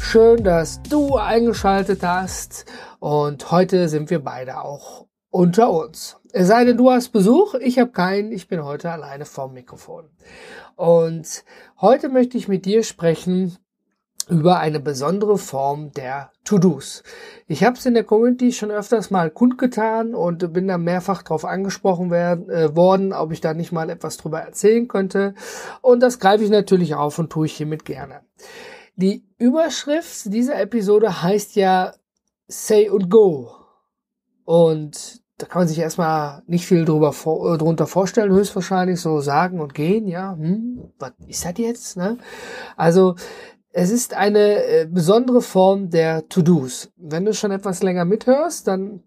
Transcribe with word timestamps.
Schön, 0.00 0.42
dass 0.42 0.82
du 0.82 1.16
eingeschaltet 1.16 2.02
hast 2.02 2.64
und 2.98 3.50
heute 3.50 3.88
sind 3.88 4.10
wir 4.10 4.20
beide 4.24 4.62
auch 4.62 5.06
unter 5.30 5.70
uns. 5.70 6.16
Es 6.32 6.48
sei 6.48 6.64
denn, 6.64 6.76
du 6.76 6.90
hast 6.90 7.10
Besuch, 7.10 7.54
ich 7.54 7.78
habe 7.78 7.90
keinen, 7.90 8.32
ich 8.32 8.48
bin 8.48 8.64
heute 8.64 8.90
alleine 8.90 9.26
vorm 9.26 9.52
Mikrofon. 9.52 10.08
Und 10.76 11.44
heute 11.80 12.08
möchte 12.08 12.38
ich 12.38 12.48
mit 12.48 12.64
dir 12.64 12.82
sprechen 12.84 13.58
über 14.28 14.58
eine 14.58 14.80
besondere 14.80 15.38
Form 15.38 15.92
der 15.92 16.30
To-Dos. 16.44 17.02
Ich 17.46 17.64
habe 17.64 17.76
es 17.76 17.86
in 17.86 17.94
der 17.94 18.04
Community 18.04 18.52
schon 18.52 18.70
öfters 18.70 19.10
mal 19.10 19.30
kundgetan 19.30 20.14
und 20.14 20.52
bin 20.52 20.68
da 20.68 20.78
mehrfach 20.78 21.22
darauf 21.22 21.44
angesprochen 21.44 22.10
werden, 22.10 22.48
äh, 22.50 22.74
worden, 22.76 23.12
ob 23.12 23.32
ich 23.32 23.40
da 23.40 23.54
nicht 23.54 23.72
mal 23.72 23.90
etwas 23.90 24.16
drüber 24.18 24.40
erzählen 24.40 24.86
könnte. 24.86 25.34
Und 25.80 26.00
das 26.00 26.18
greife 26.18 26.44
ich 26.44 26.50
natürlich 26.50 26.94
auf 26.94 27.18
und 27.18 27.30
tue 27.30 27.46
ich 27.46 27.56
hiermit 27.56 27.84
gerne. 27.84 28.20
Die 29.00 29.22
Überschrift 29.38 30.32
dieser 30.32 30.60
Episode 30.60 31.22
heißt 31.22 31.54
ja 31.54 31.94
Say 32.48 32.88
und 32.88 33.08
Go. 33.08 33.52
Und 34.44 35.22
da 35.36 35.46
kann 35.46 35.60
man 35.60 35.68
sich 35.68 35.78
erstmal 35.78 36.42
nicht 36.48 36.66
viel 36.66 36.84
drüber 36.84 37.12
vor, 37.12 37.54
äh, 37.54 37.58
drunter 37.58 37.86
vorstellen, 37.86 38.32
höchstwahrscheinlich 38.32 39.00
so 39.00 39.20
sagen 39.20 39.60
und 39.60 39.72
gehen, 39.72 40.08
ja, 40.08 40.34
hm, 40.36 40.90
was 40.98 41.12
ist 41.28 41.44
das 41.44 41.54
jetzt? 41.58 41.96
Ne? 41.96 42.18
Also 42.76 43.14
es 43.70 43.92
ist 43.92 44.14
eine 44.14 44.64
äh, 44.64 44.88
besondere 44.90 45.42
Form 45.42 45.90
der 45.90 46.28
To-Dos. 46.28 46.90
Wenn 46.96 47.24
du 47.24 47.32
schon 47.32 47.52
etwas 47.52 47.84
länger 47.84 48.04
mithörst, 48.04 48.66
dann 48.66 49.04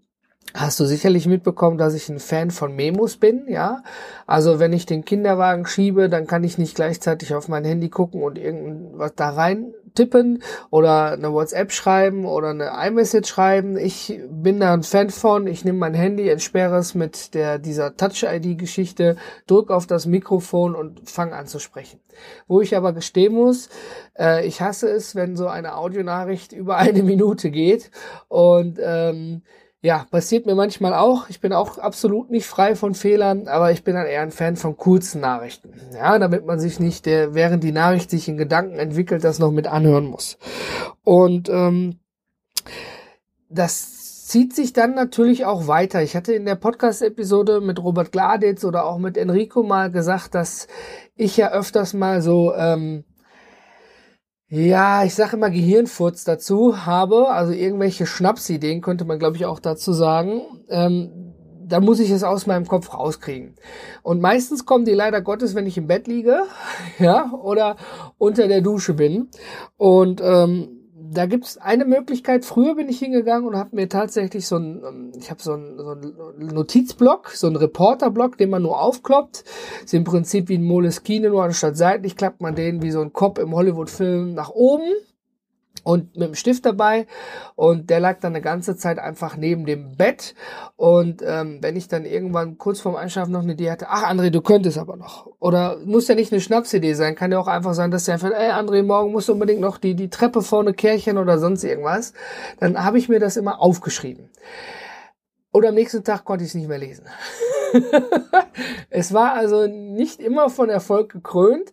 hast 0.53 0.79
du 0.79 0.85
sicherlich 0.85 1.27
mitbekommen, 1.27 1.77
dass 1.77 1.95
ich 1.95 2.07
ein 2.07 2.19
Fan 2.19 2.51
von 2.51 2.75
Memos 2.75 3.17
bin, 3.17 3.45
ja. 3.49 3.83
Also 4.25 4.59
wenn 4.59 4.71
ich 4.71 4.85
den 4.85 5.03
Kinderwagen 5.03 5.65
schiebe, 5.65 6.07
dann 6.07 6.27
kann 6.27 6.45
ich 6.45 6.57
nicht 6.57 6.75
gleichzeitig 6.75 7.35
auf 7.35 7.49
mein 7.49 7.65
Handy 7.65 7.89
gucken 7.89 8.23
und 8.23 8.37
irgendwas 8.37 9.15
da 9.15 9.29
rein 9.31 9.73
tippen 9.93 10.43
oder 10.69 11.11
eine 11.11 11.31
WhatsApp 11.31 11.71
schreiben 11.71 12.25
oder 12.25 12.49
eine 12.49 12.71
iMessage 12.87 13.27
schreiben. 13.27 13.77
Ich 13.77 14.19
bin 14.29 14.59
da 14.59 14.73
ein 14.73 14.83
Fan 14.83 15.09
von. 15.09 15.47
Ich 15.47 15.65
nehme 15.65 15.79
mein 15.79 15.93
Handy, 15.93 16.29
entsperre 16.29 16.77
es 16.77 16.95
mit 16.95 17.33
der 17.33 17.59
dieser 17.59 17.95
Touch-ID-Geschichte, 17.95 19.17
drücke 19.47 19.75
auf 19.75 19.87
das 19.87 20.05
Mikrofon 20.05 20.75
und 20.75 21.09
fange 21.09 21.35
an 21.35 21.47
zu 21.47 21.59
sprechen. 21.59 21.99
Wo 22.47 22.61
ich 22.61 22.75
aber 22.75 22.93
gestehen 22.93 23.33
muss, 23.33 23.69
äh, 24.17 24.45
ich 24.45 24.61
hasse 24.61 24.89
es, 24.89 25.15
wenn 25.15 25.35
so 25.35 25.47
eine 25.47 25.75
Audionachricht 25.75 26.51
über 26.53 26.77
eine 26.77 27.03
Minute 27.03 27.51
geht 27.51 27.91
und 28.27 28.79
ähm, 28.81 29.43
ja, 29.83 30.05
passiert 30.11 30.45
mir 30.45 30.53
manchmal 30.53 30.93
auch. 30.93 31.27
Ich 31.29 31.41
bin 31.41 31.53
auch 31.53 31.79
absolut 31.79 32.29
nicht 32.29 32.45
frei 32.45 32.75
von 32.75 32.93
Fehlern, 32.93 33.47
aber 33.47 33.71
ich 33.71 33.83
bin 33.83 33.95
dann 33.95 34.05
eher 34.05 34.21
ein 34.21 34.31
Fan 34.31 34.55
von 34.55 34.77
kurzen 34.77 35.21
Nachrichten. 35.21 35.73
Ja, 35.93 36.19
damit 36.19 36.45
man 36.45 36.59
sich 36.59 36.79
nicht, 36.79 37.07
der, 37.07 37.33
während 37.33 37.63
die 37.63 37.71
Nachricht 37.71 38.11
sich 38.11 38.27
in 38.27 38.37
Gedanken 38.37 38.77
entwickelt, 38.77 39.23
das 39.23 39.39
noch 39.39 39.51
mit 39.51 39.65
anhören 39.65 40.05
muss. 40.05 40.37
Und 41.03 41.49
ähm, 41.49 41.99
das 43.49 44.27
zieht 44.27 44.55
sich 44.55 44.71
dann 44.71 44.93
natürlich 44.93 45.45
auch 45.45 45.67
weiter. 45.67 46.03
Ich 46.03 46.15
hatte 46.15 46.33
in 46.33 46.45
der 46.45 46.55
Podcast-Episode 46.55 47.59
mit 47.59 47.83
Robert 47.83 48.11
Gladitz 48.11 48.63
oder 48.63 48.85
auch 48.85 48.99
mit 48.99 49.17
Enrico 49.17 49.63
mal 49.63 49.91
gesagt, 49.91 50.35
dass 50.35 50.67
ich 51.15 51.37
ja 51.37 51.51
öfters 51.51 51.93
mal 51.93 52.21
so 52.21 52.53
ähm, 52.53 53.03
ja, 54.53 55.05
ich 55.05 55.15
sage 55.15 55.37
immer 55.37 55.49
Gehirnfurz 55.49 56.25
dazu 56.25 56.85
habe, 56.85 57.29
also 57.29 57.53
irgendwelche 57.53 58.05
Schnapsideen 58.05 58.81
könnte 58.81 59.05
man, 59.05 59.17
glaube 59.17 59.37
ich, 59.37 59.45
auch 59.45 59.61
dazu 59.61 59.93
sagen. 59.93 60.41
Ähm, 60.67 61.33
da 61.65 61.79
muss 61.79 62.01
ich 62.01 62.11
es 62.11 62.25
aus 62.25 62.47
meinem 62.47 62.67
Kopf 62.67 62.93
rauskriegen. 62.93 63.55
Und 64.03 64.19
meistens 64.19 64.65
kommen 64.65 64.83
die 64.83 64.91
leider 64.91 65.21
Gottes, 65.21 65.55
wenn 65.55 65.67
ich 65.67 65.77
im 65.77 65.87
Bett 65.87 66.05
liege, 66.05 66.43
ja, 66.99 67.31
oder 67.31 67.77
unter 68.17 68.49
der 68.49 68.59
Dusche 68.59 68.93
bin. 68.93 69.29
Und 69.77 70.19
ähm, 70.21 70.80
da 71.13 71.25
gibt's 71.25 71.57
eine 71.57 71.85
Möglichkeit. 71.85 72.45
Früher 72.45 72.75
bin 72.75 72.87
ich 72.87 72.99
hingegangen 72.99 73.47
und 73.47 73.55
habe 73.55 73.75
mir 73.75 73.89
tatsächlich 73.89 74.47
so 74.47 74.57
ein, 74.57 74.81
ähm, 74.87 75.11
ich 75.17 75.29
habe 75.29 75.41
so 75.41 75.53
ein, 75.53 75.77
so 75.77 75.91
ein 75.91 76.47
Notizblock, 76.47 77.29
so 77.31 77.47
ein 77.47 77.55
Reporterblock, 77.55 78.37
den 78.37 78.49
man 78.49 78.61
nur 78.61 78.81
aufkloppt. 78.81 79.43
Ist 79.83 79.93
im 79.93 80.03
Prinzip 80.03 80.49
wie 80.49 80.57
ein 80.57 80.63
Moleskine, 80.63 81.29
nur 81.29 81.43
anstatt 81.43 81.75
seitlich 81.77 82.15
klappt 82.15 82.41
man 82.41 82.55
den 82.55 82.81
wie 82.81 82.91
so 82.91 83.01
ein 83.01 83.13
Kopf 83.13 83.39
im 83.39 83.53
Hollywood-Film 83.53 84.33
nach 84.33 84.49
oben 84.49 84.93
und 85.83 86.15
mit 86.15 86.27
dem 86.27 86.35
Stift 86.35 86.65
dabei. 86.65 87.07
Und 87.55 87.89
der 87.89 87.99
lag 87.99 88.19
dann 88.19 88.33
eine 88.33 88.41
ganze 88.41 88.75
Zeit 88.75 88.99
einfach 88.99 89.37
neben 89.37 89.65
dem 89.65 89.95
Bett. 89.97 90.35
Und 90.75 91.21
ähm, 91.25 91.59
wenn 91.61 91.75
ich 91.75 91.87
dann 91.87 92.05
irgendwann 92.05 92.57
kurz 92.57 92.81
vorm 92.81 92.95
Einschlafen 92.95 93.31
noch 93.31 93.43
eine 93.43 93.53
Idee 93.53 93.71
hatte, 93.71 93.87
ach 93.89 94.03
André, 94.03 94.29
du 94.29 94.41
könntest 94.41 94.77
aber 94.77 94.95
noch. 94.95 95.27
Oder 95.39 95.77
muss 95.85 96.07
ja 96.07 96.15
nicht 96.15 96.31
eine 96.31 96.41
Schnapsidee 96.41 96.93
sein, 96.93 97.15
kann 97.15 97.31
ja 97.31 97.39
auch 97.39 97.47
einfach 97.47 97.73
sein, 97.73 97.91
dass 97.91 98.05
der 98.05 98.15
einfach, 98.15 98.31
ey 98.31 98.51
André, 98.51 98.83
morgen 98.83 99.11
musst 99.11 99.29
du 99.29 99.33
unbedingt 99.33 99.61
noch 99.61 99.77
die, 99.77 99.95
die 99.95 100.09
Treppe 100.09 100.41
vorne 100.41 100.73
kärchen 100.73 101.17
oder 101.17 101.39
sonst 101.39 101.63
irgendwas, 101.63 102.13
dann 102.59 102.83
habe 102.83 102.97
ich 102.97 103.09
mir 103.09 103.19
das 103.19 103.37
immer 103.37 103.61
aufgeschrieben. 103.61 104.29
Und 105.51 105.65
am 105.65 105.75
nächsten 105.75 106.03
Tag 106.03 106.23
konnte 106.23 106.45
ich 106.45 106.51
es 106.51 106.55
nicht 106.55 106.69
mehr 106.69 106.77
lesen. 106.77 107.05
es 108.89 109.13
war 109.13 109.33
also 109.33 109.67
nicht 109.67 110.19
immer 110.19 110.49
von 110.49 110.69
Erfolg 110.69 111.11
gekrönt. 111.11 111.71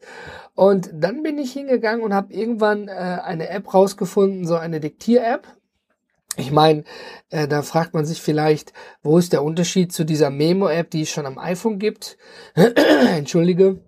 Und 0.55 0.91
dann 0.93 1.23
bin 1.23 1.39
ich 1.39 1.53
hingegangen 1.53 2.03
und 2.03 2.13
habe 2.13 2.33
irgendwann 2.33 2.89
äh, 2.89 2.91
eine 2.91 3.49
App 3.49 3.73
rausgefunden, 3.73 4.47
so 4.47 4.57
eine 4.57 4.81
Diktier-App. 4.81 5.47
Ich 6.37 6.53
meine, 6.53 6.85
äh, 7.31 7.49
da 7.49 7.63
fragt 7.63 7.95
man 7.95 8.05
sich 8.05 8.23
vielleicht, 8.23 8.73
wo 9.03 9.19
ist 9.19 9.33
der 9.33 9.43
Unterschied 9.43 9.93
zu 9.93 10.05
dieser 10.05 10.31
Memo-App, 10.31 10.91
die 10.91 11.03
es 11.03 11.11
schon 11.11 11.27
am 11.27 11.39
iPhone 11.39 11.79
gibt? 11.79 12.17
Entschuldige. 12.55 13.81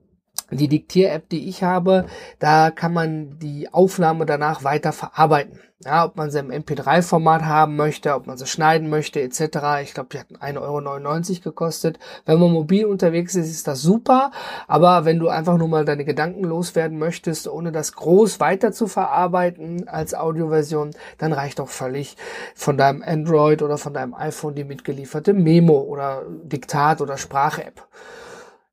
Die 0.51 0.69
Diktier-App, 0.69 1.29
die 1.29 1.49
ich 1.49 1.63
habe, 1.63 2.07
da 2.39 2.71
kann 2.71 2.93
man 2.93 3.39
die 3.39 3.73
Aufnahme 3.73 4.27
danach 4.27 4.65
weiter 4.65 4.93
verarbeiten. 4.93 5.61
Ja, 5.83 6.05
ob 6.05 6.17
man 6.17 6.31
sie 6.31 6.41
im 6.41 6.51
MP3-Format 6.51 7.45
haben 7.47 7.77
möchte, 7.77 8.15
ob 8.15 8.27
man 8.27 8.37
sie 8.37 8.47
schneiden 8.47 8.91
möchte, 8.91 9.23
etc. 9.23 9.81
Ich 9.83 9.95
glaube, 9.95 10.11
die 10.13 10.19
hatten 10.19 10.37
1,99 10.37 10.59
Euro 10.59 11.41
gekostet. 11.43 11.99
Wenn 12.27 12.39
man 12.39 12.53
mobil 12.53 12.85
unterwegs 12.85 13.35
ist, 13.35 13.51
ist 13.51 13.67
das 13.67 13.81
super. 13.81 14.31
Aber 14.67 15.07
wenn 15.07 15.19
du 15.19 15.29
einfach 15.29 15.57
nur 15.57 15.69
mal 15.69 15.87
deine 15.87 16.05
Gedanken 16.05 16.45
loswerden 16.45 16.99
möchtest, 16.99 17.49
ohne 17.49 17.73
das 17.73 17.95
groß 17.95 18.41
weiter 18.41 18.73
zu 18.73 18.89
verarbeiten 18.89 19.89
als 19.89 20.13
Audioversion, 20.13 20.91
dann 21.17 21.33
reicht 21.33 21.61
auch 21.61 21.71
völlig 21.71 22.19
von 22.55 22.77
deinem 22.77 23.03
Android 23.03 23.63
oder 23.63 23.79
von 23.79 23.95
deinem 23.95 24.13
iPhone 24.13 24.55
die 24.55 24.65
mitgelieferte 24.65 25.33
Memo 25.33 25.81
oder 25.81 26.25
Diktat 26.43 27.01
oder 27.01 27.17
Sprache-App. 27.17 27.89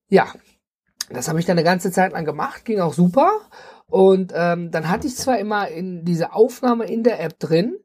Ja, 0.10 0.28
das 1.10 1.28
habe 1.28 1.40
ich 1.40 1.46
dann 1.46 1.58
eine 1.58 1.66
ganze 1.66 1.92
Zeit 1.92 2.14
lang 2.14 2.26
gemacht, 2.26 2.66
ging 2.66 2.80
auch 2.80 2.94
super. 2.94 3.32
Und 3.88 4.34
ähm, 4.36 4.72
dann 4.72 4.90
hatte 4.90 5.08
ich 5.08 5.16
zwar 5.16 5.40
immer 5.40 5.70
in 5.70 6.04
diese 6.04 6.34
Aufnahme 6.34 6.86
in 6.86 7.04
der 7.04 7.22
App 7.22 7.40
drin, 7.40 7.78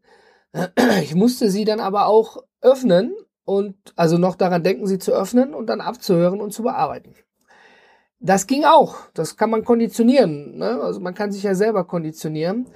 ich 1.02 1.14
musste 1.14 1.50
sie 1.50 1.64
dann 1.64 1.80
aber 1.80 2.06
auch 2.06 2.42
öffnen 2.60 3.14
und 3.44 3.76
also 3.96 4.18
noch 4.18 4.34
daran 4.34 4.62
denken, 4.62 4.86
sie 4.86 4.98
zu 4.98 5.12
öffnen 5.12 5.54
und 5.54 5.66
dann 5.66 5.80
abzuhören 5.80 6.40
und 6.40 6.52
zu 6.52 6.62
bearbeiten. 6.62 7.14
Das 8.20 8.46
ging 8.46 8.64
auch. 8.64 8.96
Das 9.14 9.36
kann 9.36 9.50
man 9.50 9.64
konditionieren. 9.64 10.58
Ne? 10.58 10.80
Also 10.80 11.00
man 11.00 11.14
kann 11.14 11.32
sich 11.32 11.42
ja 11.42 11.54
selber 11.54 11.84
konditionieren. 11.84 12.68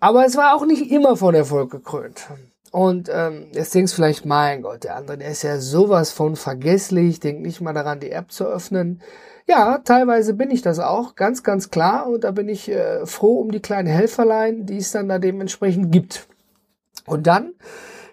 Aber 0.00 0.24
es 0.24 0.36
war 0.36 0.54
auch 0.54 0.64
nicht 0.64 0.90
immer 0.90 1.16
von 1.16 1.34
Erfolg 1.34 1.70
gekrönt. 1.70 2.28
Und 2.70 3.10
ähm, 3.12 3.48
jetzt 3.52 3.74
denkst 3.74 3.92
du 3.92 3.96
vielleicht, 3.96 4.24
mein 4.24 4.62
Gott, 4.62 4.84
der 4.84 4.96
andere, 4.96 5.18
der 5.18 5.30
ist 5.30 5.42
ja 5.42 5.60
sowas 5.60 6.12
von 6.12 6.34
vergesslich, 6.34 7.20
denk 7.20 7.40
nicht 7.40 7.60
mal 7.60 7.74
daran, 7.74 8.00
die 8.00 8.10
App 8.10 8.32
zu 8.32 8.46
öffnen. 8.46 9.02
Ja, 9.46 9.78
teilweise 9.78 10.32
bin 10.34 10.50
ich 10.50 10.62
das 10.62 10.78
auch, 10.78 11.16
ganz, 11.16 11.42
ganz 11.42 11.70
klar. 11.70 12.06
Und 12.06 12.24
da 12.24 12.30
bin 12.30 12.48
ich 12.48 12.70
äh, 12.70 13.04
froh 13.04 13.40
um 13.40 13.50
die 13.50 13.60
kleinen 13.60 13.88
Helferlein, 13.88 14.64
die 14.66 14.78
es 14.78 14.92
dann 14.92 15.08
da 15.08 15.18
dementsprechend 15.18 15.92
gibt. 15.92 16.26
Und 17.06 17.26
dann 17.26 17.52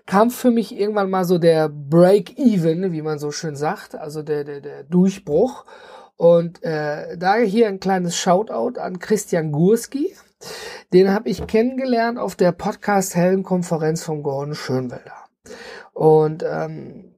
kam 0.05 0.29
für 0.29 0.51
mich 0.51 0.77
irgendwann 0.77 1.09
mal 1.09 1.23
so 1.23 1.37
der 1.37 1.69
Break-Even, 1.69 2.91
wie 2.91 3.01
man 3.01 3.17
so 3.17 3.31
schön 3.31 3.55
sagt, 3.55 3.95
also 3.95 4.23
der, 4.23 4.43
der, 4.43 4.59
der 4.59 4.83
Durchbruch. 4.83 5.65
Und 6.17 6.61
äh, 6.63 7.17
da 7.17 7.35
hier 7.35 7.67
ein 7.67 7.79
kleines 7.79 8.17
Shoutout 8.17 8.79
an 8.79 8.99
Christian 8.99 9.51
Gurski. 9.51 10.13
Den 10.91 11.13
habe 11.13 11.29
ich 11.29 11.47
kennengelernt 11.47 12.19
auf 12.19 12.35
der 12.35 12.51
Podcast-Helden-Konferenz 12.51 14.03
von 14.03 14.21
Gordon 14.21 14.53
Schönwelder. 14.53 15.15
Und 15.93 16.43
ähm, 16.45 17.10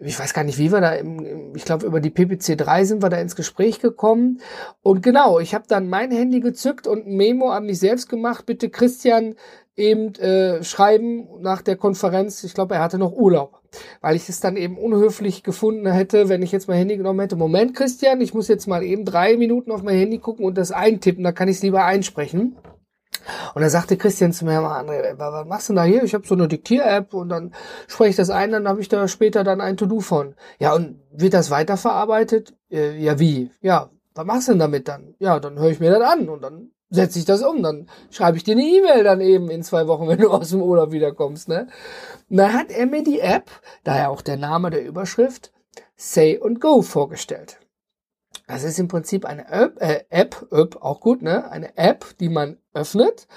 ich 0.00 0.18
weiß 0.18 0.32
gar 0.32 0.44
nicht, 0.44 0.58
wie 0.58 0.72
wir 0.72 0.80
da, 0.80 0.92
im, 0.92 1.54
ich 1.54 1.64
glaube, 1.64 1.86
über 1.86 2.00
die 2.00 2.10
PPC 2.10 2.56
3 2.56 2.84
sind 2.84 3.02
wir 3.02 3.10
da 3.10 3.18
ins 3.18 3.36
Gespräch 3.36 3.80
gekommen. 3.80 4.40
Und 4.82 5.02
genau, 5.02 5.38
ich 5.38 5.54
habe 5.54 5.64
dann 5.68 5.88
mein 5.88 6.10
Handy 6.10 6.40
gezückt 6.40 6.86
und 6.86 7.06
ein 7.06 7.16
Memo 7.16 7.50
an 7.50 7.66
mich 7.66 7.78
selbst 7.78 8.08
gemacht. 8.08 8.46
Bitte, 8.46 8.70
Christian, 8.70 9.34
eben 9.76 10.14
äh, 10.16 10.62
schreiben 10.62 11.28
nach 11.40 11.62
der 11.62 11.76
Konferenz. 11.76 12.44
Ich 12.44 12.54
glaube, 12.54 12.74
er 12.74 12.82
hatte 12.82 12.98
noch 12.98 13.12
Urlaub, 13.12 13.60
weil 14.00 14.16
ich 14.16 14.28
es 14.28 14.40
dann 14.40 14.56
eben 14.56 14.78
unhöflich 14.78 15.42
gefunden 15.42 15.90
hätte, 15.90 16.28
wenn 16.28 16.42
ich 16.42 16.52
jetzt 16.52 16.68
mein 16.68 16.78
Handy 16.78 16.96
genommen 16.96 17.20
hätte. 17.20 17.36
Moment, 17.36 17.74
Christian, 17.74 18.20
ich 18.20 18.34
muss 18.34 18.48
jetzt 18.48 18.66
mal 18.66 18.82
eben 18.82 19.04
drei 19.04 19.36
Minuten 19.36 19.70
auf 19.70 19.82
mein 19.82 19.96
Handy 19.96 20.18
gucken 20.18 20.44
und 20.44 20.56
das 20.56 20.72
eintippen, 20.72 21.24
da 21.24 21.32
kann 21.32 21.48
ich 21.48 21.56
es 21.56 21.62
lieber 21.62 21.84
einsprechen. 21.84 22.56
Und 23.54 23.62
da 23.62 23.70
sagte 23.70 23.96
Christian 23.96 24.32
zu 24.32 24.44
mir, 24.44 24.60
André, 24.60 25.18
was 25.18 25.46
machst 25.46 25.68
du 25.68 25.72
denn 25.72 25.76
da 25.76 25.84
hier? 25.84 26.02
Ich 26.02 26.14
habe 26.14 26.26
so 26.26 26.34
eine 26.34 26.48
Diktier-App 26.48 27.14
und 27.14 27.28
dann 27.28 27.54
spreche 27.86 28.10
ich 28.10 28.16
das 28.16 28.30
ein, 28.30 28.52
dann 28.52 28.68
habe 28.68 28.80
ich 28.80 28.88
da 28.88 29.08
später 29.08 29.44
dann 29.44 29.60
ein 29.60 29.76
To-Do 29.76 30.00
von. 30.00 30.34
Ja, 30.58 30.74
und 30.74 31.00
wird 31.12 31.34
das 31.34 31.50
weiterverarbeitet? 31.50 32.54
Äh, 32.70 32.98
ja, 32.98 33.18
wie? 33.18 33.50
Ja, 33.60 33.90
was 34.14 34.26
machst 34.26 34.48
du 34.48 34.52
denn 34.52 34.60
damit 34.60 34.88
dann? 34.88 35.14
Ja, 35.18 35.38
dann 35.40 35.58
höre 35.58 35.70
ich 35.70 35.80
mir 35.80 35.90
das 35.90 36.02
an 36.02 36.28
und 36.28 36.42
dann 36.42 36.70
setze 36.90 37.18
ich 37.18 37.24
das 37.24 37.42
um. 37.42 37.62
Dann 37.62 37.88
schreibe 38.10 38.36
ich 38.36 38.44
dir 38.44 38.52
eine 38.52 38.62
E-Mail 38.62 39.04
dann 39.04 39.20
eben 39.20 39.50
in 39.50 39.62
zwei 39.62 39.86
Wochen, 39.86 40.08
wenn 40.08 40.18
du 40.18 40.30
aus 40.30 40.50
dem 40.50 40.62
Urlaub 40.62 40.92
wiederkommst. 40.92 41.48
Ne? 41.48 41.68
Und 42.28 42.36
dann 42.36 42.52
hat 42.52 42.70
er 42.70 42.86
mir 42.86 43.02
die 43.02 43.20
App, 43.20 43.50
daher 43.84 44.10
auch 44.10 44.22
der 44.22 44.36
Name 44.36 44.70
der 44.70 44.84
Überschrift, 44.84 45.52
Say 45.96 46.40
and 46.42 46.60
Go 46.60 46.82
vorgestellt. 46.82 47.59
Das 48.50 48.64
ist 48.64 48.80
im 48.80 48.88
Prinzip 48.88 49.24
eine 49.24 49.48
App, 49.48 49.80
äh, 49.80 50.04
App, 50.10 50.48
App, 50.50 50.78
auch 50.80 51.00
gut, 51.00 51.22
ne? 51.22 51.48
Eine 51.50 51.76
App, 51.78 52.04
die 52.18 52.28
man 52.28 52.58
öffnet 52.74 53.28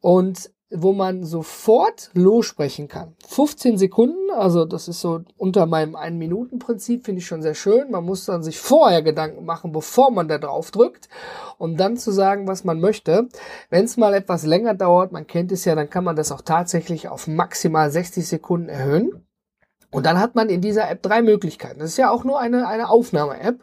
und 0.00 0.50
wo 0.70 0.92
man 0.92 1.24
sofort 1.24 2.10
lossprechen 2.14 2.88
kann. 2.88 3.14
15 3.28 3.78
Sekunden, 3.78 4.30
also 4.32 4.64
das 4.64 4.88
ist 4.88 5.00
so 5.00 5.22
unter 5.36 5.66
meinem 5.66 5.96
1-Minuten-Prinzip, 5.96 7.04
finde 7.04 7.20
ich 7.20 7.26
schon 7.26 7.42
sehr 7.42 7.54
schön. 7.54 7.90
Man 7.90 8.04
muss 8.04 8.26
dann 8.26 8.42
sich 8.42 8.58
vorher 8.58 9.02
Gedanken 9.02 9.44
machen, 9.44 9.72
bevor 9.72 10.10
man 10.10 10.28
da 10.28 10.38
drauf 10.38 10.70
drückt, 10.70 11.08
um 11.58 11.76
dann 11.76 11.96
zu 11.96 12.12
sagen, 12.12 12.46
was 12.46 12.64
man 12.64 12.80
möchte. 12.80 13.28
Wenn 13.70 13.84
es 13.84 13.96
mal 13.96 14.14
etwas 14.14 14.44
länger 14.44 14.74
dauert, 14.74 15.12
man 15.12 15.26
kennt 15.26 15.52
es 15.52 15.64
ja, 15.64 15.74
dann 15.74 15.90
kann 15.90 16.04
man 16.04 16.16
das 16.16 16.32
auch 16.32 16.42
tatsächlich 16.42 17.08
auf 17.08 17.26
maximal 17.26 17.90
60 17.90 18.26
Sekunden 18.26 18.68
erhöhen. 18.68 19.24
Und 19.94 20.06
dann 20.06 20.18
hat 20.18 20.34
man 20.34 20.48
in 20.48 20.60
dieser 20.60 20.90
App 20.90 21.02
drei 21.02 21.22
Möglichkeiten. 21.22 21.78
Das 21.78 21.90
ist 21.90 21.98
ja 21.98 22.10
auch 22.10 22.24
nur 22.24 22.40
eine, 22.40 22.66
eine 22.66 22.88
Aufnahme-App. 22.88 23.60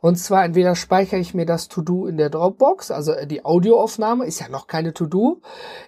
Und 0.00 0.16
zwar 0.16 0.42
entweder 0.42 0.76
speichere 0.76 1.20
ich 1.20 1.34
mir 1.34 1.44
das 1.44 1.68
To-Do 1.68 2.06
in 2.06 2.16
der 2.16 2.30
Dropbox, 2.30 2.90
also 2.90 3.12
äh, 3.12 3.26
die 3.26 3.44
Audioaufnahme, 3.44 4.24
ist 4.24 4.40
ja 4.40 4.48
noch 4.48 4.66
keine 4.66 4.94
To-Do. 4.94 5.42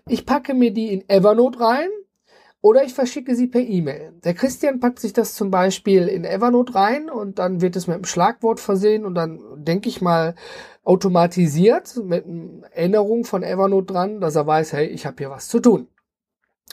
Ich 0.06 0.26
packe 0.26 0.52
mir 0.52 0.70
die 0.70 0.92
in 0.92 1.08
Evernote 1.08 1.60
rein 1.60 1.88
oder 2.60 2.84
ich 2.84 2.92
verschicke 2.92 3.34
sie 3.34 3.46
per 3.46 3.62
E-Mail. 3.62 4.12
Der 4.22 4.34
Christian 4.34 4.80
packt 4.80 4.98
sich 4.98 5.14
das 5.14 5.34
zum 5.34 5.50
Beispiel 5.50 6.08
in 6.08 6.26
Evernote 6.26 6.74
rein 6.74 7.08
und 7.08 7.38
dann 7.38 7.62
wird 7.62 7.74
es 7.74 7.86
mit 7.86 7.94
einem 7.94 8.04
Schlagwort 8.04 8.60
versehen 8.60 9.06
und 9.06 9.14
dann 9.14 9.40
denke 9.56 9.88
ich 9.88 10.02
mal 10.02 10.34
automatisiert 10.84 11.96
mit 12.04 12.26
einer 12.26 12.66
Erinnerung 12.70 13.24
von 13.24 13.42
Evernote 13.42 13.94
dran, 13.94 14.20
dass 14.20 14.36
er 14.36 14.46
weiß, 14.46 14.74
hey, 14.74 14.88
ich 14.88 15.06
habe 15.06 15.16
hier 15.16 15.30
was 15.30 15.48
zu 15.48 15.58
tun. 15.58 15.88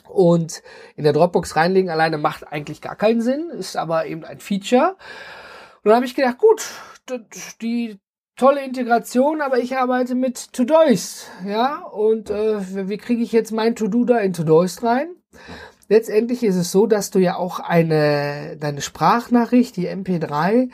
Und 0.10 0.62
in 0.96 1.04
der 1.04 1.14
Dropbox 1.14 1.56
reinlegen 1.56 1.90
alleine 1.90 2.18
macht 2.18 2.48
eigentlich 2.52 2.82
gar 2.82 2.96
keinen 2.96 3.22
Sinn, 3.22 3.50
ist 3.50 3.78
aber 3.78 4.06
eben 4.06 4.26
ein 4.26 4.40
Feature. 4.40 4.96
Und 5.84 5.90
dann 5.90 5.96
habe 5.96 6.06
ich 6.06 6.16
gedacht, 6.16 6.38
gut, 6.38 6.66
die 7.62 8.00
tolle 8.36 8.64
Integration, 8.64 9.42
aber 9.42 9.60
ich 9.60 9.78
arbeite 9.78 10.16
mit 10.16 10.54
Todoist, 10.54 11.30
ja, 11.46 11.84
und 11.84 12.30
äh, 12.30 12.90
wie 12.90 12.98
kriege 12.98 13.22
ich 13.22 13.32
jetzt 13.32 13.52
mein 13.52 13.76
To-Do 13.76 14.06
da 14.06 14.18
in 14.20 14.34
Todoist 14.34 14.84
rein? 14.84 15.16
Letztendlich 15.90 16.44
ist 16.44 16.56
es 16.56 16.72
so, 16.72 16.88
dass 16.88 17.12
du 17.12 17.20
ja 17.20 17.36
auch 17.36 17.60
eine 17.60 18.58
deine 18.58 18.82
Sprachnachricht, 18.82 19.76
die 19.76 19.88
MP3, 19.88 20.72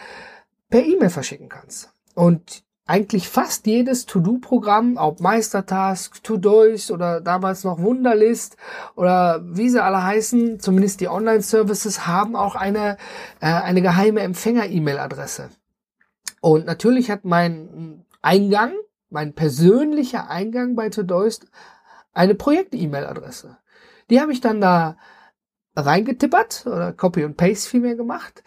per 0.69 0.86
E-Mail 0.86 1.10
verschicken 1.10 1.50
kannst. 1.50 1.92
Und 2.15 2.63
eigentlich 2.89 3.30
fast 3.30 3.68
jedes 3.68 4.07
To-Do-Programm, 4.07 4.97
ob 4.97 5.19
Meistertask, 5.19 6.24
To-Do's 6.24 6.89
oder 6.89 7.21
damals 7.21 7.63
noch 7.63 7.77
Wunderlist 7.77 8.57
oder 8.95 9.41
wie 9.44 9.69
sie 9.69 9.83
alle 9.83 10.03
heißen, 10.03 10.59
zumindest 10.59 11.00
die 11.00 11.07
Online-Services 11.07 12.07
haben 12.07 12.36
auch 12.36 12.56
eine, 12.56 12.97
äh, 13.41 13.45
eine 13.45 13.83
geheime 13.83 14.21
Empfänger-E-Mail-Adresse. 14.21 15.50
Und 16.41 16.65
natürlich 16.65 17.12
hat 17.12 17.25
mein 17.25 18.06
Eingang, 18.24 18.74
mein 19.12 19.33
persönlicher 19.33 20.27
Eingang 20.31 20.75
bei 20.75 20.89
To-Do's 20.89 21.41
eine 22.13 22.33
Projekt-E-Mail-Adresse. 22.33 23.57
Die 24.09 24.19
habe 24.19 24.31
ich 24.31 24.41
dann 24.41 24.62
da 24.62 24.97
reingetippert 25.75 26.65
oder 26.65 26.91
Copy 26.94 27.24
und 27.24 27.38
Paste 27.38 27.69
vielmehr 27.69 27.95
gemacht 27.95 28.44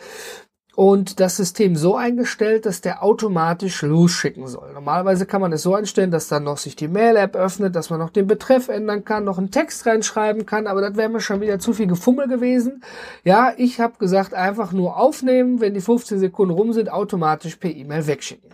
und 0.75 1.21
das 1.21 1.37
System 1.37 1.77
so 1.77 1.97
eingestellt, 1.97 2.65
dass 2.65 2.81
der 2.81 3.03
automatisch 3.03 3.83
losschicken 3.83 4.47
soll. 4.47 4.73
Normalerweise 4.73 5.27
kann 5.27 5.43
man 5.43 5.53
es 5.53 5.63
so 5.63 5.75
einstellen, 5.75 6.11
dass 6.11 6.29
dann 6.29 6.45
noch 6.45 6.57
sich 6.57 6.77
die 6.77 6.89
Mail-App 6.89 7.37
öffnet, 7.37 7.77
dass 7.77 7.91
man 7.91 7.99
noch 7.99 8.11
den 8.11 8.27
Betreff 8.27 8.69
ändern 8.69 9.05
kann, 9.05 9.25
noch 9.25 9.37
einen 9.37 9.51
Text 9.51 9.85
reinschreiben 9.85 10.47
kann, 10.47 10.67
aber 10.67 10.81
das 10.81 10.97
wäre 10.97 11.11
mir 11.11 11.21
schon 11.21 11.43
wieder 11.43 11.59
zu 11.59 11.75
viel 11.75 11.87
Gefummel 11.87 12.27
gewesen. 12.27 12.83
Ja, 13.23 13.53
ich 13.57 13.81
habe 13.81 13.99
gesagt, 13.99 14.33
einfach 14.33 14.73
nur 14.73 14.97
aufnehmen, 14.97 15.61
wenn 15.61 15.75
die 15.75 15.83
15 15.83 16.19
Sekunden 16.19 16.55
rum 16.55 16.73
sind, 16.73 16.91
automatisch 16.91 17.57
per 17.57 17.71
E-Mail 17.71 18.07
wegschicken. 18.07 18.51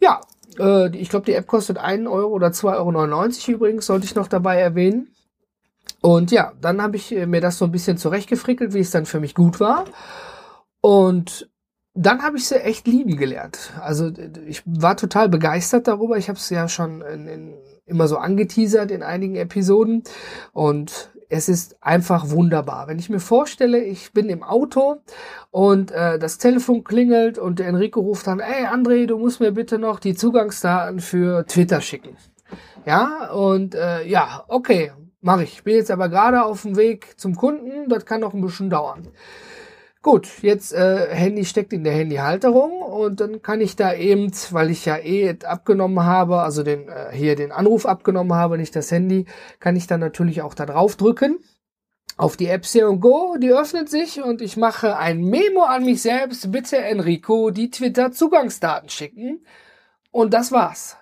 Ja, 0.00 0.20
äh, 0.58 0.94
ich 0.96 1.08
glaube, 1.08 1.26
die 1.26 1.34
App 1.34 1.46
kostet 1.46 1.78
1 1.78 2.08
Euro 2.08 2.32
oder 2.32 2.48
2,99 2.48 3.48
Euro 3.48 3.56
übrigens, 3.56 3.86
sollte 3.86 4.06
ich 4.06 4.16
noch 4.16 4.26
dabei 4.26 4.58
erwähnen. 4.58 5.08
Und 6.00 6.32
ja, 6.32 6.52
dann 6.60 6.82
habe 6.82 6.96
ich 6.96 7.12
mir 7.12 7.40
das 7.40 7.58
so 7.58 7.64
ein 7.64 7.70
bisschen 7.70 7.96
zurechtgefrickelt, 7.96 8.74
wie 8.74 8.80
es 8.80 8.90
dann 8.90 9.06
für 9.06 9.20
mich 9.20 9.36
gut 9.36 9.60
war. 9.60 9.84
Und 10.82 11.48
dann 11.94 12.22
habe 12.22 12.36
ich 12.36 12.46
sie 12.46 12.62
echt 12.62 12.86
lieben 12.86 13.16
gelernt. 13.16 13.72
Also 13.80 14.10
ich 14.46 14.62
war 14.66 14.96
total 14.96 15.28
begeistert 15.28 15.88
darüber. 15.88 16.18
Ich 16.18 16.28
habe 16.28 16.38
es 16.38 16.50
ja 16.50 16.68
schon 16.68 17.00
in, 17.02 17.26
in, 17.26 17.54
immer 17.86 18.08
so 18.08 18.18
angeteasert 18.18 18.90
in 18.90 19.02
einigen 19.02 19.36
Episoden. 19.36 20.02
Und 20.52 21.10
es 21.28 21.48
ist 21.48 21.82
einfach 21.82 22.28
wunderbar. 22.30 22.88
Wenn 22.88 22.98
ich 22.98 23.08
mir 23.08 23.20
vorstelle, 23.20 23.82
ich 23.82 24.12
bin 24.12 24.28
im 24.28 24.42
Auto 24.42 24.96
und 25.50 25.90
äh, 25.90 26.18
das 26.18 26.36
Telefon 26.36 26.84
klingelt 26.84 27.38
und 27.38 27.58
der 27.58 27.68
Enrico 27.68 28.00
ruft 28.00 28.26
dann, 28.26 28.40
ey 28.40 28.66
André, 28.66 29.06
du 29.06 29.18
musst 29.18 29.40
mir 29.40 29.52
bitte 29.52 29.78
noch 29.78 29.98
die 29.98 30.14
Zugangsdaten 30.14 31.00
für 31.00 31.46
Twitter 31.46 31.80
schicken. 31.80 32.16
Ja, 32.84 33.30
und 33.32 33.74
äh, 33.74 34.06
ja, 34.06 34.44
okay, 34.48 34.92
mache 35.22 35.44
ich. 35.44 35.62
Bin 35.62 35.76
jetzt 35.76 35.90
aber 35.90 36.08
gerade 36.08 36.42
auf 36.42 36.62
dem 36.62 36.76
Weg 36.76 37.14
zum 37.16 37.34
Kunden, 37.34 37.88
das 37.88 38.04
kann 38.04 38.20
noch 38.20 38.34
ein 38.34 38.42
bisschen 38.42 38.68
dauern. 38.68 39.08
Gut, 40.02 40.42
jetzt 40.42 40.72
äh, 40.72 41.14
Handy 41.14 41.44
steckt 41.44 41.72
in 41.72 41.84
der 41.84 41.92
Handyhalterung 41.92 42.82
und 42.82 43.20
dann 43.20 43.40
kann 43.40 43.60
ich 43.60 43.76
da 43.76 43.94
eben, 43.94 44.32
weil 44.50 44.70
ich 44.70 44.84
ja 44.84 44.98
eh 44.98 45.38
abgenommen 45.44 46.04
habe, 46.04 46.40
also 46.40 46.64
den 46.64 46.88
äh, 46.88 47.12
hier 47.12 47.36
den 47.36 47.52
Anruf 47.52 47.86
abgenommen 47.86 48.34
habe, 48.34 48.58
nicht 48.58 48.74
das 48.74 48.90
Handy, 48.90 49.26
kann 49.60 49.76
ich 49.76 49.86
dann 49.86 50.00
natürlich 50.00 50.42
auch 50.42 50.54
da 50.54 50.66
drauf 50.66 50.96
drücken 50.96 51.38
auf 52.16 52.36
die 52.36 52.46
App 52.46 52.66
Say 52.66 52.82
Go, 52.98 53.36
die 53.38 53.52
öffnet 53.52 53.88
sich 53.88 54.22
und 54.22 54.42
ich 54.42 54.56
mache 54.56 54.96
ein 54.96 55.22
Memo 55.22 55.62
an 55.62 55.84
mich 55.84 56.02
selbst, 56.02 56.52
bitte 56.52 56.78
Enrico 56.78 57.50
die 57.50 57.70
Twitter 57.70 58.12
Zugangsdaten 58.12 58.88
schicken 58.88 59.44
und 60.10 60.34
das 60.34 60.52
war's. 60.52 60.96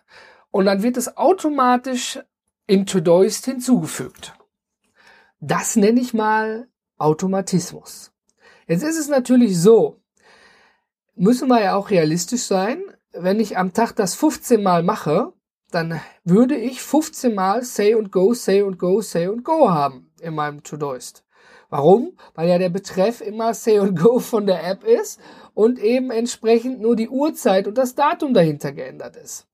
Und 0.51 0.67
dann 0.67 0.83
wird 0.83 0.97
es 0.97 1.17
automatisch 1.17 2.21
in 2.67 2.87
Todoist 2.87 3.45
hinzugefügt. 3.45 4.35
Das 5.41 5.77
nenne 5.77 6.01
ich 6.01 6.15
mal 6.15 6.69
Automatismus. 6.99 8.13
Jetzt 8.71 8.85
ist 8.85 9.01
es 9.01 9.09
natürlich 9.09 9.61
so, 9.61 10.01
müssen 11.17 11.49
wir 11.49 11.61
ja 11.61 11.75
auch 11.75 11.91
realistisch 11.91 12.45
sein, 12.45 12.81
wenn 13.13 13.41
ich 13.41 13.59
am 13.59 13.73
Tag 13.73 13.97
das 13.97 14.15
15 14.15 14.63
Mal 14.63 14.85
mache, 14.85 15.33
dann 15.73 16.01
würde 16.23 16.55
ich 16.55 16.81
15 16.81 17.35
Mal 17.35 17.65
Say 17.65 17.97
und 17.97 18.13
Go, 18.13 18.33
Say 18.33 18.63
und 18.63 18.79
Go, 18.79 19.01
Say 19.01 19.27
und 19.27 19.43
Go 19.43 19.71
haben 19.71 20.13
in 20.21 20.37
meinem 20.37 20.63
To-Doist. 20.63 21.25
Warum? 21.69 22.17
Weil 22.37 22.49
ja 22.49 22.59
der 22.59 22.69
Betreff 22.69 23.21
immer 23.21 23.55
Say 23.55 23.81
und 23.81 23.99
Go 23.99 24.21
von 24.21 24.47
der 24.47 24.65
App 24.65 24.85
ist 24.85 25.19
und 25.53 25.81
eben 25.81 26.13
entsprechend 26.13 26.81
nur 26.81 26.95
die 26.95 27.09
Uhrzeit 27.09 27.67
und 27.67 27.77
das 27.77 27.97
Datum 27.97 28.35
dahinter 28.35 28.71
geändert 28.71 29.17
ist. 29.17 29.49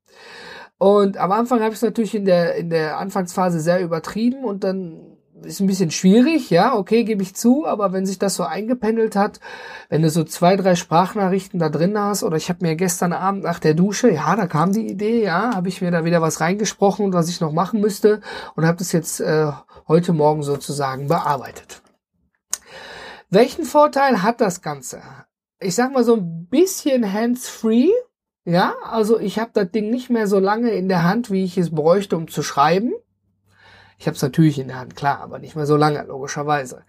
Und 0.77 1.17
am 1.17 1.33
Anfang 1.33 1.61
habe 1.61 1.71
ich 1.71 1.77
es 1.77 1.83
natürlich 1.83 2.15
in 2.15 2.27
der, 2.27 2.57
in 2.57 2.69
der 2.69 2.99
Anfangsphase 2.99 3.61
sehr 3.61 3.81
übertrieben 3.81 4.45
und 4.45 4.63
dann 4.63 5.16
ist 5.43 5.61
ein 5.61 5.67
bisschen 5.67 5.91
schwierig, 5.91 6.51
ja, 6.51 6.75
okay, 6.75 7.05
gebe 7.05 7.23
ich 7.23 7.35
zu, 7.35 7.67
aber 7.67 7.93
wenn 7.93 8.07
sich 8.07 8.19
das 8.19 8.35
so 8.37 8.45
eingependelt 8.45 9.17
hat, 9.17 9.41
wenn 9.89 10.03
du 10.03 10.11
so 10.11 10.25
zwei, 10.25 10.57
drei 10.57 10.75
Sprachnachrichten 10.75 11.61
da 11.61 11.69
drin 11.69 11.99
hast, 11.99 12.23
oder 12.23 12.37
ich 12.37 12.49
habe 12.49 12.65
mir 12.65 12.77
gestern 12.77 13.13
Abend 13.13 13.43
nach 13.45 13.59
der 13.59 13.75
Dusche, 13.75 14.11
ja, 14.11 14.37
da 14.37 14.47
kam 14.47 14.73
die 14.73 14.89
Idee, 14.89 15.23
ja, 15.23 15.55
habe 15.55 15.69
ich 15.69 15.83
mir 15.83 15.91
da 15.91 16.05
wieder 16.05 16.23
was 16.23 16.41
reingesprochen, 16.41 17.13
was 17.13 17.29
ich 17.29 17.41
noch 17.41 17.53
machen 17.53 17.81
müsste 17.81 18.21
und 18.55 18.67
habe 18.67 18.79
das 18.79 18.93
jetzt 18.93 19.21
äh, 19.21 19.51
heute 19.89 20.13
Morgen 20.13 20.43
sozusagen 20.43 21.09
bearbeitet. 21.09 21.83
Welchen 23.29 23.65
Vorteil 23.65 24.23
hat 24.23 24.41
das 24.41 24.63
Ganze? 24.63 25.03
Ich 25.59 25.75
sag 25.75 25.93
mal 25.93 26.05
so 26.05 26.17
ein 26.17 26.47
bisschen 26.49 27.13
hands-free, 27.13 27.91
ja, 28.45 28.75
also 28.85 29.19
ich 29.19 29.41
habe 29.41 29.51
das 29.53 29.71
Ding 29.73 29.91
nicht 29.91 30.09
mehr 30.09 30.29
so 30.29 30.39
lange 30.39 30.71
in 30.71 30.89
der 30.89 31.03
Hand, 31.03 31.33
wie 31.33 31.43
ich 31.45 31.59
es 31.59 31.75
bräuchte, 31.75 32.17
um 32.17 32.29
zu 32.29 32.45
schreiben. 32.45 32.93
Ich 33.99 34.07
habe 34.07 34.15
es 34.15 34.23
natürlich 34.23 34.59
in 34.59 34.69
der 34.69 34.79
Hand, 34.79 34.95
klar, 34.95 35.21
aber 35.21 35.39
nicht 35.39 35.57
mehr 35.57 35.67
so 35.67 35.77
lange, 35.77 36.03
logischerweise. 36.05 36.85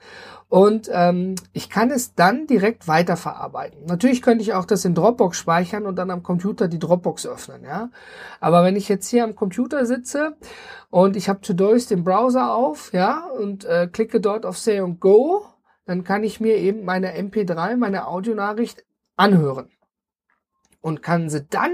Und 0.49 0.89
ähm, 0.91 1.35
ich 1.53 1.69
kann 1.69 1.89
es 1.89 2.15
dann 2.15 2.47
direkt 2.47 2.87
weiterverarbeiten. 2.87 3.85
Natürlich 3.85 4.21
könnte 4.21 4.41
ich 4.41 4.53
auch 4.53 4.65
das 4.65 4.85
in 4.85 4.95
Dropbox 4.95 5.37
speichern 5.37 5.85
und 5.85 5.95
dann 5.95 6.11
am 6.11 6.23
Computer 6.23 6.67
die 6.67 6.79
Dropbox 6.79 7.25
öffnen, 7.25 7.63
ja. 7.63 7.89
Aber 8.39 8.63
wenn 8.63 8.75
ich 8.75 8.89
jetzt 8.89 9.09
hier 9.09 9.23
am 9.23 9.35
Computer 9.35 9.85
sitze 9.85 10.35
und 10.89 11.15
ich 11.15 11.29
habe 11.29 11.41
Todoist 11.41 11.91
im 11.91 12.03
Browser 12.03 12.53
auf, 12.53 12.91
ja, 12.93 13.25
und 13.25 13.65
äh, 13.65 13.87
klicke 13.87 14.19
dort 14.19 14.45
auf 14.45 14.57
Say 14.57 14.81
und 14.81 14.99
Go, 14.99 15.45
dann 15.85 16.03
kann 16.03 16.23
ich 16.23 16.39
mir 16.39 16.57
eben 16.57 16.83
meine 16.83 17.17
MP3, 17.17 17.77
meine 17.77 18.07
Audionachricht 18.07 18.85
anhören 19.15 19.69
und 20.81 21.01
kann 21.01 21.29
sie 21.29 21.45
dann 21.45 21.71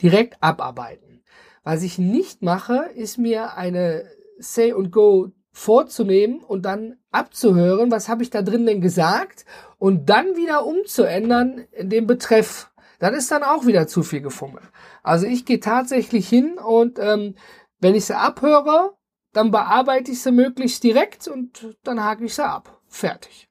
direkt 0.00 0.42
abarbeiten. 0.42 1.22
Was 1.62 1.82
ich 1.82 1.98
nicht 1.98 2.42
mache, 2.42 2.90
ist 2.94 3.16
mir 3.16 3.56
eine 3.56 4.04
Say 4.38 4.72
und 4.72 4.90
Go 4.90 5.32
vorzunehmen 5.52 6.40
und 6.40 6.62
dann 6.62 6.96
abzuhören, 7.12 7.90
was 7.90 8.08
habe 8.08 8.24
ich 8.24 8.30
da 8.30 8.42
drin 8.42 8.66
denn 8.66 8.80
gesagt 8.80 9.44
und 9.78 10.10
dann 10.10 10.36
wieder 10.36 10.66
umzuändern 10.66 11.64
in 11.70 11.90
dem 11.90 12.06
Betreff. 12.06 12.72
Das 12.98 13.16
ist 13.16 13.30
dann 13.30 13.44
auch 13.44 13.64
wieder 13.64 13.86
zu 13.86 14.02
viel 14.02 14.20
Gefummel. 14.20 14.62
Also 15.02 15.26
ich 15.26 15.44
gehe 15.44 15.60
tatsächlich 15.60 16.28
hin 16.28 16.58
und 16.58 16.98
ähm, 16.98 17.36
wenn 17.78 17.94
ich 17.94 18.06
sie 18.06 18.16
abhöre, 18.16 18.94
dann 19.32 19.50
bearbeite 19.50 20.10
ich 20.10 20.22
sie 20.22 20.32
möglichst 20.32 20.82
direkt 20.82 21.28
und 21.28 21.76
dann 21.84 22.02
hake 22.02 22.24
ich 22.24 22.34
sie 22.34 22.44
ab. 22.44 22.80
Fertig. 22.88 23.48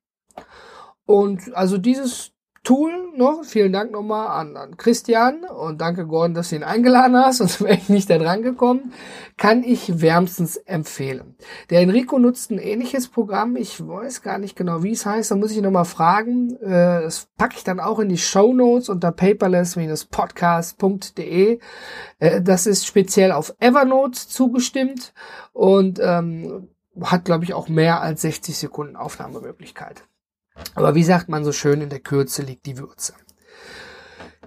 Und 1.06 1.54
also 1.54 1.78
dieses 1.78 2.33
Tool 2.64 3.12
noch. 3.18 3.44
Vielen 3.44 3.74
Dank 3.74 3.92
nochmal 3.92 4.40
an, 4.40 4.56
an 4.56 4.78
Christian 4.78 5.44
und 5.44 5.82
danke 5.82 6.08
Gordon, 6.08 6.34
dass 6.34 6.48
du 6.50 6.56
ihn 6.56 6.64
eingeladen 6.64 7.18
hast, 7.18 7.38
sonst 7.40 7.62
wäre 7.62 7.76
ich 7.76 7.90
nicht 7.90 8.10
da 8.10 8.18
dran 8.18 8.42
gekommen. 8.42 8.94
Kann 9.38 9.64
ich 9.64 10.02
wärmstens 10.02 10.56
empfehlen. 10.56 11.36
Der 11.70 11.82
Enrico 11.82 12.20
nutzt 12.20 12.52
ein 12.52 12.60
ähnliches 12.60 13.10
Programm. 13.10 13.58
Ich 13.58 13.86
weiß 13.86 14.22
gar 14.22 14.38
nicht 14.38 14.56
genau, 14.56 14.82
wie 14.82 14.94
es 14.94 15.06
heißt. 15.06 15.32
Da 15.32 15.36
muss 15.36 15.52
ich 15.52 15.62
nochmal 15.62 15.84
fragen. 15.84 16.56
Äh, 16.62 17.02
das 17.02 17.28
packe 17.38 17.56
ich 17.58 17.66
dann 17.66 17.82
auch 17.82 18.00
in 18.00 18.08
die 18.08 18.18
Show 18.18 18.54
Notes 18.54 18.88
unter 18.88 19.12
paperless-podcast.de. 19.12 21.60
Äh, 22.20 22.42
das 22.42 22.66
ist 22.66 22.86
speziell 22.86 23.34
auf 23.34 23.54
Evernote 23.60 24.26
zugestimmt 24.28 25.14
und 25.52 26.00
ähm, 26.02 26.70
hat, 27.02 27.26
glaube 27.26 27.44
ich, 27.44 27.54
auch 27.54 27.68
mehr 27.68 28.00
als 28.02 28.22
60 28.22 28.58
Sekunden 28.58 28.96
Aufnahmemöglichkeit. 28.96 30.06
Aber 30.76 30.96
wie 30.96 31.04
sagt 31.04 31.30
man 31.30 31.44
so 31.44 31.52
schön, 31.52 31.82
in 31.82 31.90
der 31.90 32.00
Kürze 32.00 32.42
liegt 32.42 32.66
die 32.66 32.78
Würze. 32.78 33.14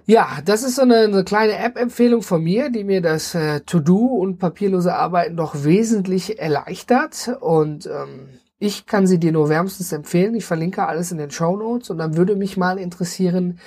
Ja, 0.05 0.39
das 0.45 0.63
ist 0.63 0.75
so 0.75 0.83
eine, 0.83 0.99
eine 0.99 1.25
kleine 1.25 1.57
App-Empfehlung 1.57 2.21
von 2.21 2.41
mir, 2.41 2.69
die 2.69 2.85
mir 2.85 3.01
das 3.01 3.35
äh, 3.35 3.59
To-Do 3.59 3.97
und 3.97 4.39
papierlose 4.39 4.95
Arbeiten 4.95 5.35
doch 5.35 5.65
wesentlich 5.65 6.39
erleichtert. 6.39 7.37
Und 7.41 7.87
ähm, 7.87 8.29
ich 8.57 8.85
kann 8.85 9.05
sie 9.05 9.19
dir 9.19 9.33
nur 9.33 9.49
wärmstens 9.49 9.91
empfehlen. 9.91 10.33
Ich 10.35 10.45
verlinke 10.45 10.87
alles 10.87 11.11
in 11.11 11.17
den 11.17 11.29
Show 11.29 11.57
Notes 11.57 11.89
und 11.89 11.97
dann 11.97 12.15
würde 12.15 12.37
mich 12.37 12.55
mal 12.55 12.79
interessieren, 12.79 13.59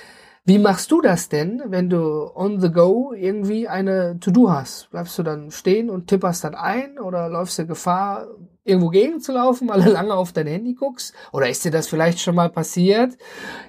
wie 0.43 0.57
machst 0.57 0.89
du 0.91 1.01
das 1.01 1.29
denn, 1.29 1.61
wenn 1.67 1.91
du 1.91 2.31
on 2.33 2.59
the 2.59 2.71
go 2.71 3.13
irgendwie 3.13 3.67
eine 3.67 4.19
To-Do 4.19 4.49
hast? 4.49 4.89
Bleibst 4.89 5.19
du 5.19 5.23
dann 5.23 5.51
stehen 5.51 5.91
und 5.91 6.07
tipperst 6.07 6.43
dann 6.43 6.55
ein 6.55 6.97
oder 6.97 7.29
läufst 7.29 7.59
du 7.59 7.67
Gefahr, 7.67 8.27
irgendwo 8.63 8.89
gegenzulaufen, 8.89 9.69
weil 9.69 9.81
du 9.81 9.89
lange 9.89 10.13
auf 10.13 10.31
dein 10.31 10.47
Handy 10.47 10.73
guckst? 10.73 11.13
Oder 11.31 11.49
ist 11.49 11.65
dir 11.65 11.71
das 11.71 11.87
vielleicht 11.87 12.19
schon 12.19 12.35
mal 12.35 12.49
passiert? 12.49 13.17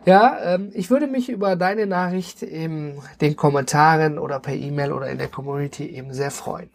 Ja, 0.05 0.55
ähm, 0.55 0.71
ich 0.75 0.91
würde 0.91 1.07
mich 1.07 1.29
über 1.29 1.57
deine 1.57 1.87
Nachricht 1.87 2.43
in 2.43 2.99
den 3.21 3.37
Kommentaren 3.37 4.19
oder 4.19 4.41
per 4.41 4.55
E-Mail 4.55 4.93
oder 4.93 5.09
in 5.09 5.19
der 5.19 5.29
Community 5.29 5.87
eben 5.87 6.13
sehr 6.13 6.31
freuen. 6.31 6.71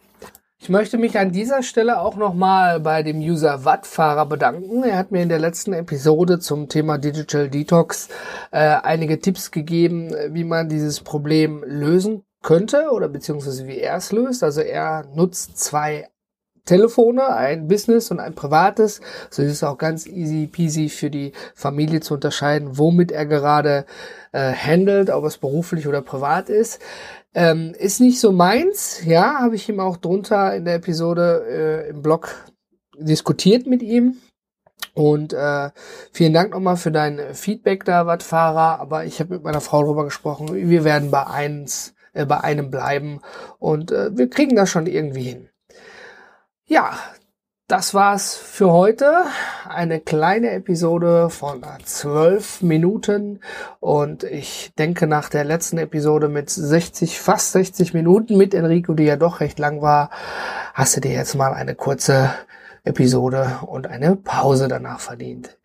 Ich 0.60 0.68
möchte 0.68 0.98
mich 0.98 1.16
an 1.16 1.30
dieser 1.30 1.62
Stelle 1.62 2.00
auch 2.00 2.16
nochmal 2.16 2.80
bei 2.80 3.04
dem 3.04 3.20
User 3.20 3.64
Wattfahrer 3.64 4.26
bedanken. 4.26 4.82
Er 4.82 4.98
hat 4.98 5.12
mir 5.12 5.22
in 5.22 5.28
der 5.28 5.38
letzten 5.38 5.72
Episode 5.72 6.40
zum 6.40 6.68
Thema 6.68 6.98
Digital 6.98 7.48
Detox 7.48 8.08
äh, 8.50 8.58
einige 8.58 9.20
Tipps 9.20 9.52
gegeben, 9.52 10.12
wie 10.30 10.42
man 10.42 10.68
dieses 10.68 11.00
Problem 11.00 11.62
lösen 11.64 12.24
könnte 12.42 12.90
oder 12.90 13.08
beziehungsweise 13.08 13.68
wie 13.68 13.78
er 13.78 13.96
es 13.96 14.10
löst. 14.10 14.42
Also 14.42 14.60
er 14.60 15.06
nutzt 15.14 15.58
zwei 15.58 16.08
Telefone, 16.68 17.34
ein 17.34 17.66
Business 17.66 18.10
und 18.10 18.20
ein 18.20 18.34
privates. 18.34 19.00
So 19.30 19.42
ist 19.42 19.52
es 19.52 19.64
auch 19.64 19.78
ganz 19.78 20.06
easy 20.06 20.46
peasy 20.46 20.90
für 20.90 21.10
die 21.10 21.32
Familie 21.54 22.00
zu 22.00 22.14
unterscheiden, 22.14 22.76
womit 22.76 23.10
er 23.10 23.24
gerade 23.24 23.86
äh, 24.32 24.52
handelt, 24.52 25.08
ob 25.10 25.24
es 25.24 25.38
beruflich 25.38 25.88
oder 25.88 26.02
privat 26.02 26.50
ist. 26.50 26.80
Ähm, 27.34 27.74
ist 27.78 28.00
nicht 28.00 28.20
so 28.20 28.32
meins, 28.32 29.02
ja, 29.04 29.40
habe 29.40 29.54
ich 29.56 29.68
ihm 29.68 29.80
auch 29.80 29.96
drunter 29.96 30.54
in 30.54 30.66
der 30.66 30.74
Episode 30.74 31.44
äh, 31.48 31.90
im 31.90 32.02
Blog 32.02 32.34
diskutiert 32.98 33.66
mit 33.66 33.82
ihm. 33.82 34.16
Und 34.92 35.32
äh, 35.32 35.70
vielen 36.12 36.32
Dank 36.32 36.52
nochmal 36.52 36.76
für 36.76 36.90
dein 36.90 37.34
Feedback 37.34 37.84
da, 37.84 38.06
Wattfahrer. 38.06 38.80
Aber 38.80 39.04
ich 39.04 39.20
habe 39.20 39.34
mit 39.34 39.44
meiner 39.44 39.60
Frau 39.60 39.82
darüber 39.82 40.04
gesprochen. 40.04 40.52
Wir 40.52 40.84
werden 40.84 41.10
bei 41.10 41.26
eins, 41.26 41.94
äh, 42.12 42.26
bei 42.26 42.40
einem 42.40 42.70
bleiben 42.70 43.20
und 43.58 43.90
äh, 43.90 44.16
wir 44.16 44.28
kriegen 44.28 44.56
das 44.56 44.68
schon 44.68 44.86
irgendwie 44.86 45.22
hin. 45.22 45.48
Ja, 46.70 46.98
das 47.66 47.94
war's 47.94 48.34
für 48.34 48.70
heute. 48.70 49.24
Eine 49.66 50.00
kleine 50.00 50.50
Episode 50.50 51.30
von 51.30 51.64
zwölf 51.82 52.60
Minuten. 52.60 53.40
Und 53.80 54.22
ich 54.22 54.74
denke, 54.78 55.06
nach 55.06 55.30
der 55.30 55.44
letzten 55.44 55.78
Episode 55.78 56.28
mit 56.28 56.50
60, 56.50 57.18
fast 57.18 57.52
60 57.52 57.94
Minuten 57.94 58.36
mit 58.36 58.52
Enrico, 58.52 58.92
die 58.92 59.04
ja 59.04 59.16
doch 59.16 59.40
recht 59.40 59.58
lang 59.58 59.80
war, 59.80 60.10
hast 60.74 60.94
du 60.94 61.00
dir 61.00 61.12
jetzt 61.12 61.36
mal 61.36 61.54
eine 61.54 61.74
kurze 61.74 62.34
Episode 62.84 63.60
und 63.66 63.86
eine 63.86 64.16
Pause 64.16 64.68
danach 64.68 65.00
verdient. 65.00 65.56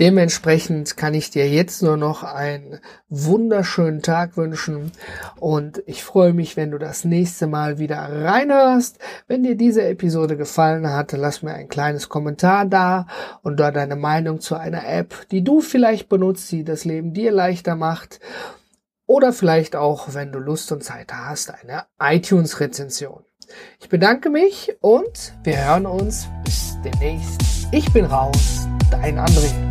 Dementsprechend 0.00 0.96
kann 0.96 1.12
ich 1.12 1.30
dir 1.30 1.48
jetzt 1.48 1.82
nur 1.82 1.96
noch 1.96 2.22
einen 2.22 2.78
wunderschönen 3.08 4.00
Tag 4.00 4.36
wünschen 4.36 4.92
und 5.40 5.82
ich 5.86 6.04
freue 6.04 6.32
mich, 6.32 6.56
wenn 6.56 6.70
du 6.70 6.78
das 6.78 7.04
nächste 7.04 7.48
Mal 7.48 7.78
wieder 7.78 7.96
reinhörst. 7.96 8.98
Wenn 9.26 9.42
dir 9.42 9.56
diese 9.56 9.82
Episode 9.84 10.36
gefallen 10.36 10.88
hat, 10.88 11.12
lass 11.12 11.42
mir 11.42 11.54
ein 11.54 11.68
kleines 11.68 12.08
Kommentar 12.08 12.64
da 12.66 13.06
und 13.42 13.58
da 13.58 13.72
deine 13.72 13.96
Meinung 13.96 14.40
zu 14.40 14.54
einer 14.54 14.86
App, 14.86 15.26
die 15.32 15.42
du 15.42 15.60
vielleicht 15.60 16.08
benutzt, 16.08 16.52
die 16.52 16.62
das 16.62 16.84
Leben 16.84 17.12
dir 17.12 17.32
leichter 17.32 17.74
macht. 17.74 18.20
Oder 19.06 19.32
vielleicht 19.32 19.74
auch, 19.74 20.14
wenn 20.14 20.30
du 20.32 20.38
Lust 20.38 20.70
und 20.70 20.84
Zeit 20.84 21.12
hast, 21.12 21.50
eine 21.50 21.84
iTunes-Rezension. 21.98 23.24
Ich 23.80 23.88
bedanke 23.88 24.30
mich 24.30 24.76
und 24.80 25.32
wir 25.42 25.64
hören 25.64 25.86
uns 25.86 26.28
bis 26.44 26.76
demnächst. 26.84 27.40
Ich 27.72 27.90
bin 27.92 28.04
raus, 28.04 28.68
dein 28.90 29.18
André. 29.18 29.67